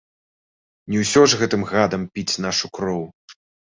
[0.93, 3.03] Не ўсё ж гэтым гадам піць нашу кроў!